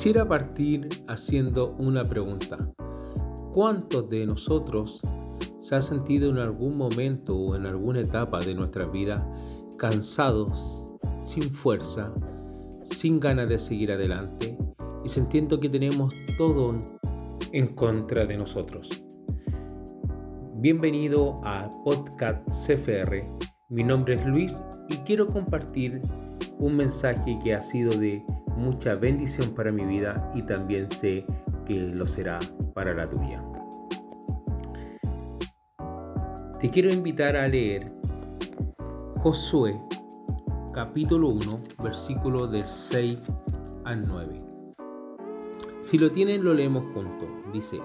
[0.00, 2.56] Quisiera partir haciendo una pregunta.
[3.52, 5.02] ¿Cuántos de nosotros
[5.58, 9.30] se ha sentido en algún momento o en alguna etapa de nuestra vida
[9.76, 12.14] cansados, sin fuerza,
[12.84, 14.56] sin ganas de seguir adelante
[15.04, 16.82] y sintiendo que tenemos todo
[17.52, 19.04] en contra de nosotros?
[20.54, 23.22] Bienvenido a Podcast CFR.
[23.68, 26.00] Mi nombre es Luis y quiero compartir
[26.58, 28.24] un mensaje que ha sido de
[28.60, 31.24] mucha bendición para mi vida y también sé
[31.66, 32.38] que lo será
[32.74, 33.42] para la tuya.
[36.60, 37.86] Te quiero invitar a leer
[39.16, 39.80] Josué
[40.74, 43.18] capítulo 1 versículo del 6
[43.86, 44.42] al 9.
[45.80, 47.28] Si lo tienen lo leemos juntos.
[47.52, 47.80] Dice,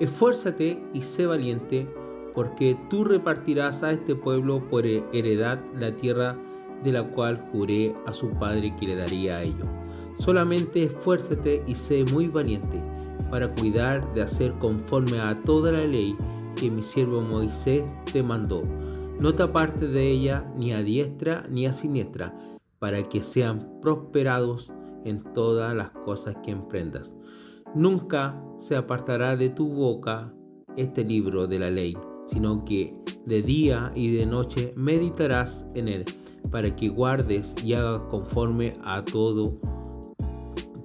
[0.00, 1.86] esfuérzate y sé valiente
[2.34, 6.40] porque tú repartirás a este pueblo por heredad la tierra de
[6.84, 9.68] la cual juré a su padre que le daría a ellos.
[10.18, 12.80] Solamente esfuérzate y sé muy valiente
[13.30, 16.16] para cuidar de hacer conforme a toda la ley
[16.54, 18.62] que mi siervo Moisés te mandó.
[19.20, 22.34] No te apartes de ella ni a diestra ni a siniestra,
[22.78, 24.72] para que sean prosperados
[25.04, 27.14] en todas las cosas que emprendas.
[27.74, 30.32] Nunca se apartará de tu boca
[30.76, 36.04] este libro de la ley, sino que de día y de noche meditarás en él
[36.50, 39.58] para que guardes y hagas conforme a todo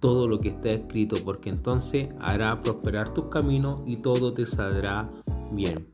[0.00, 5.08] todo lo que está escrito, porque entonces hará prosperar tus caminos y todo te saldrá
[5.52, 5.88] bien.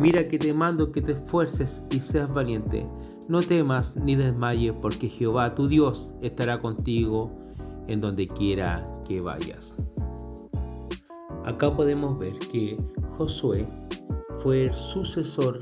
[0.00, 2.84] Mira que te mando que te esfuerces y seas valiente.
[3.28, 7.30] No temas ni desmayes, porque Jehová tu Dios estará contigo
[7.86, 9.76] en donde quiera que vayas.
[11.44, 12.76] Acá podemos ver que
[13.16, 13.64] Josué
[14.42, 15.60] fue el sucesor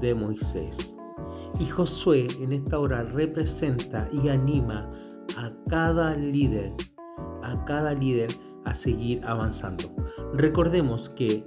[0.00, 0.96] de Moisés.
[1.58, 4.90] Y Josué en esta hora representa y anima
[5.36, 6.72] a cada líder,
[7.42, 8.30] a cada líder
[8.64, 9.84] a seguir avanzando.
[10.34, 11.46] Recordemos que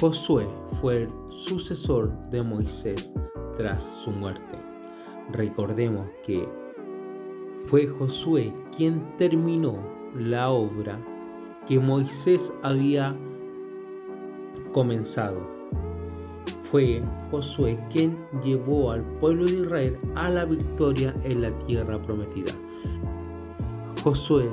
[0.00, 0.48] Josué
[0.80, 3.12] fue el sucesor de Moisés
[3.56, 4.58] tras su muerte.
[5.32, 6.48] Recordemos que
[7.66, 9.78] fue Josué quien terminó
[10.14, 11.00] la obra
[11.66, 13.16] que Moisés había
[14.76, 15.40] comenzado
[16.60, 22.52] fue Josué quien llevó al pueblo de Israel a la victoria en la tierra prometida.
[24.04, 24.50] Josué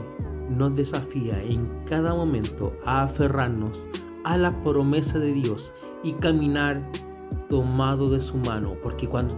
[0.50, 3.86] nos desafía en cada momento a aferrarnos
[4.24, 5.74] a la promesa de Dios
[6.04, 6.90] y caminar
[7.50, 9.38] tomado de su mano, porque cuando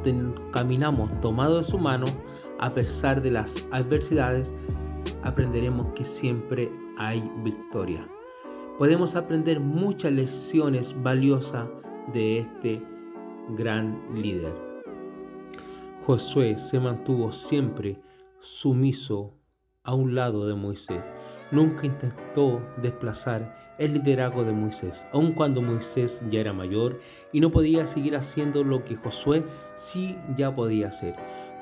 [0.51, 2.05] caminamos tomado de su mano,
[2.59, 4.55] a pesar de las adversidades,
[5.23, 8.07] aprenderemos que siempre hay victoria.
[8.77, 11.69] Podemos aprender muchas lecciones valiosas
[12.11, 12.81] de este
[13.51, 14.53] gran líder.
[16.05, 18.01] Josué se mantuvo siempre
[18.41, 19.33] sumiso
[19.83, 21.01] a un lado de Moisés.
[21.51, 26.99] Nunca intentó desplazar el liderazgo de Moisés, aun cuando Moisés ya era mayor
[27.31, 29.45] y no podía seguir haciendo lo que Josué
[29.77, 31.15] sí ya podía hacer.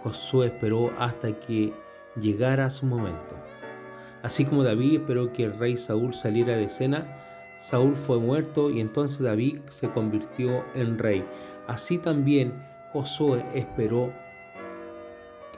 [0.03, 1.73] Josué esperó hasta que
[2.19, 3.35] llegara su momento.
[4.23, 7.05] Así como David esperó que el rey Saúl saliera de escena,
[7.57, 11.23] Saúl fue muerto y entonces David se convirtió en rey.
[11.67, 12.53] Así también
[12.91, 14.11] Josué esperó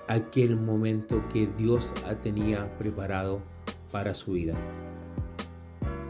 [0.07, 3.39] aquel momento que Dios tenía preparado
[3.91, 4.53] para su vida.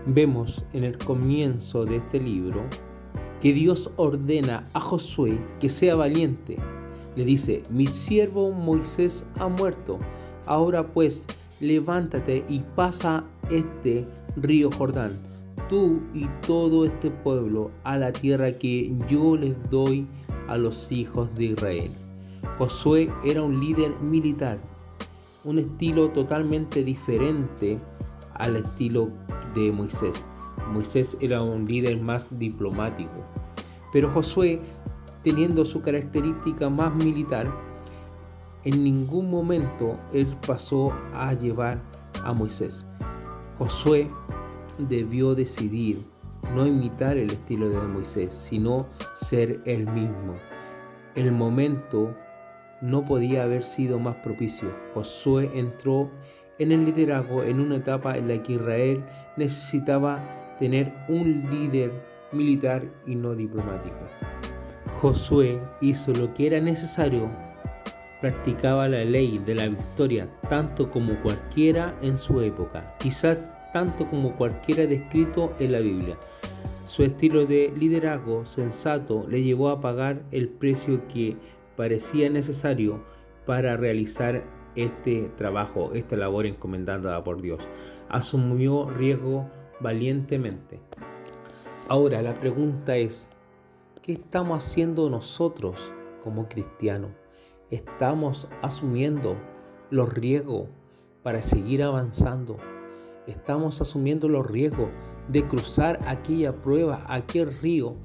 [0.05, 2.61] Vemos en el comienzo de este libro
[3.41, 6.57] que Dios ordena a Josué que sea valiente.
[7.15, 9.99] Le dice, mi siervo Moisés ha muerto.
[10.45, 11.25] Ahora pues,
[11.59, 15.35] levántate y pasa este río Jordán
[15.67, 20.07] tú y todo este pueblo a la tierra que yo les doy
[20.47, 21.91] a los hijos de Israel.
[22.57, 24.59] Josué era un líder militar,
[25.43, 27.79] un estilo totalmente diferente
[28.35, 29.09] al estilo
[29.55, 30.25] de Moisés.
[30.71, 33.23] Moisés era un líder más diplomático,
[33.91, 34.61] pero Josué,
[35.23, 37.51] teniendo su característica más militar,
[38.65, 41.79] en ningún momento él pasó a llevar
[42.23, 42.85] a Moisés.
[43.59, 44.09] Josué
[44.79, 45.99] debió decidir
[46.55, 50.35] no imitar el estilo de Moisés, sino ser él mismo.
[51.15, 52.13] El momento
[52.81, 54.69] no podía haber sido más propicio.
[54.93, 56.11] Josué entró
[56.59, 59.03] en el liderazgo en una etapa en la que Israel
[59.37, 60.19] necesitaba
[60.59, 61.91] tener un líder
[62.31, 63.95] militar y no diplomático.
[65.01, 67.29] Josué hizo lo que era necesario,
[68.25, 72.95] practicaba la ley de la victoria tanto como cualquiera en su época.
[72.97, 73.37] Quizás
[73.71, 76.17] tanto como cualquiera descrito en la Biblia.
[76.87, 81.37] Su estilo de liderazgo sensato le llevó a pagar el precio que
[81.75, 82.99] parecía necesario
[83.45, 84.43] para realizar
[84.75, 87.61] este trabajo, esta labor encomendada por Dios.
[88.09, 89.47] Asumió riesgo
[89.81, 90.79] valientemente.
[91.89, 93.29] Ahora la pregunta es,
[94.01, 95.93] ¿qué estamos haciendo nosotros
[96.23, 97.11] como cristianos?
[97.75, 99.35] ¿Estamos asumiendo
[99.89, 100.69] los riesgos
[101.23, 102.55] para seguir avanzando?
[103.27, 104.87] ¿Estamos asumiendo los riesgos
[105.27, 107.97] de cruzar aquella prueba, aquel río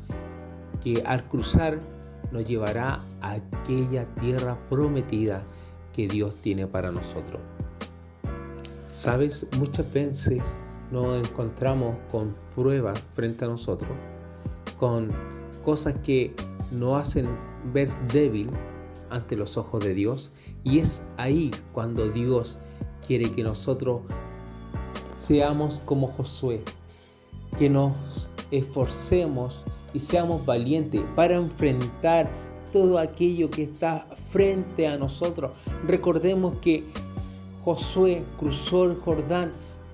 [0.82, 1.78] que al cruzar
[2.32, 5.44] nos llevará a aquella tierra prometida
[5.92, 7.40] que Dios tiene para nosotros.
[8.92, 10.58] Sabes, muchas veces
[10.90, 13.92] nos encontramos con pruebas frente a nosotros,
[14.80, 15.12] con
[15.62, 16.34] cosas que
[16.72, 17.28] nos hacen
[17.72, 18.50] ver débil
[19.10, 20.30] ante los ojos de Dios
[20.64, 22.58] y es ahí cuando Dios
[23.06, 24.02] quiere que nosotros
[25.14, 26.62] seamos como Josué,
[27.58, 27.92] que nos
[28.50, 32.30] esforcemos y seamos valientes para enfrentar
[32.72, 35.52] todo aquello que está frente a nosotros.
[35.86, 36.84] Recordemos que
[37.64, 39.50] Josué cruzó el Jordán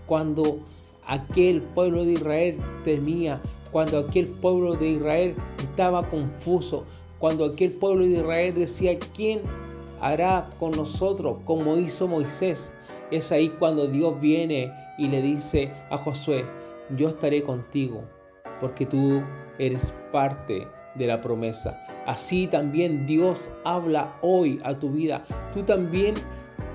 [0.06, 0.60] cuando
[1.06, 3.40] aquel pueblo de Israel temía,
[3.72, 6.84] cuando aquel pueblo de Israel estaba confuso,
[7.18, 9.40] cuando aquel pueblo de Israel decía, ¿quién
[10.00, 12.74] hará con nosotros como hizo Moisés?
[13.10, 16.44] Es ahí cuando Dios viene y le dice a Josué,
[16.96, 18.02] yo estaré contigo,
[18.60, 19.22] porque tú
[19.58, 21.84] eres parte de la promesa.
[22.06, 25.24] Así también Dios habla hoy a tu vida.
[25.52, 26.14] Tú también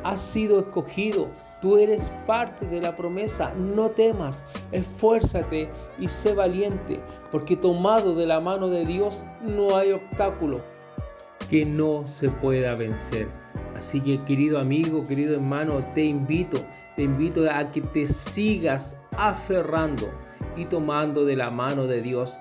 [0.03, 1.27] has sido escogido.
[1.62, 3.53] Tú eres parte de la promesa.
[3.53, 5.69] No temas, esfuérzate
[6.00, 7.00] y sé valiente,
[7.31, 10.62] porque tomado de la mano de Dios no hay obstáculo
[11.50, 13.27] que no se pueda vencer.
[13.75, 16.57] Así que querido amigo, querido hermano, te invito,
[16.95, 20.09] te invito a que te sigas aferrando
[20.56, 22.39] y tomando de la mano de Dios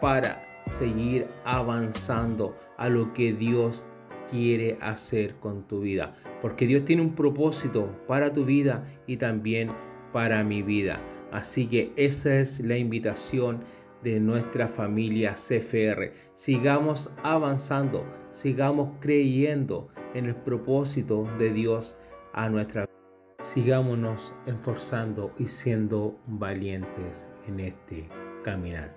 [0.00, 3.86] para seguir avanzando a lo que Dios
[4.30, 6.12] quiere hacer con tu vida.
[6.40, 9.70] Porque Dios tiene un propósito para tu vida y también
[10.12, 11.00] para mi vida.
[11.32, 13.64] Así que esa es la invitación
[14.04, 16.12] de nuestra familia CFR.
[16.34, 21.96] Sigamos avanzando, sigamos creyendo en el propósito de Dios
[22.34, 22.94] a nuestra vida.
[23.40, 28.08] Sigámonos esforzando y siendo valientes en este
[28.42, 28.94] caminar.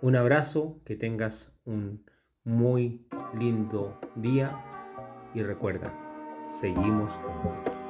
[0.00, 2.02] Un abrazo, que tengas un
[2.44, 3.00] muy
[3.38, 4.58] lindo día
[5.34, 5.92] y recuerda,
[6.46, 7.81] seguimos juntos.